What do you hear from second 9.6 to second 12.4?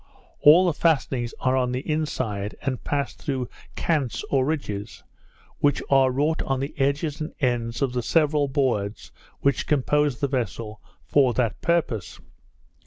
compose the vessel, for that purpose.